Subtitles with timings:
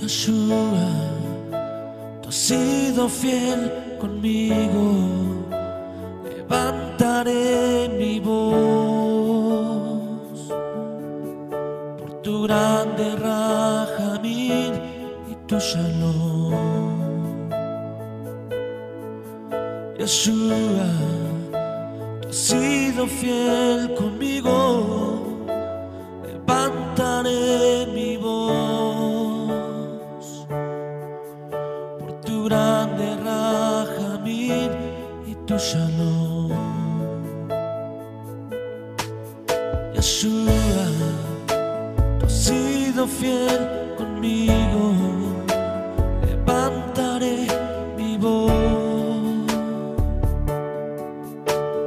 [0.00, 0.88] Yeshua,
[2.22, 4.82] tú has sido fiel conmigo,
[6.24, 8.40] levantaré mi voz
[11.98, 14.72] por tu grande rajamín
[15.30, 16.54] y tu shalom.
[19.98, 20.90] Yeshua,
[22.22, 25.36] tú has sido fiel conmigo,
[26.26, 27.99] levantaré mi
[32.40, 34.70] tu grande Rahamid
[35.26, 36.50] y tu Shalom.
[39.94, 40.86] Yeshua,
[42.18, 44.92] tú has sido fiel conmigo,
[46.26, 47.46] levantaré
[47.96, 48.52] mi voz.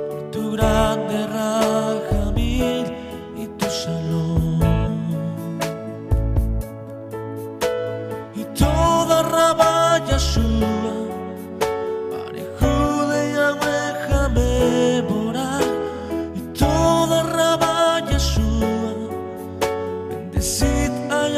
[0.09, 1.62] Por tu grande Rahamid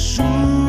[0.00, 0.59] ajuda.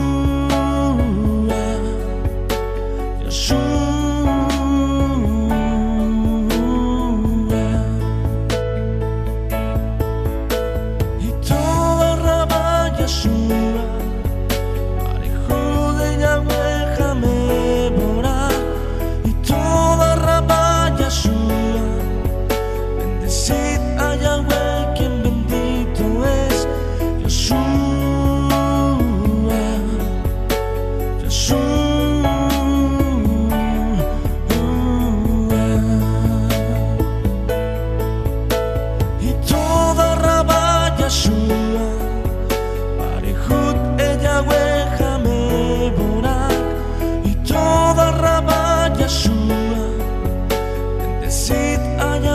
[52.02, 52.31] allá.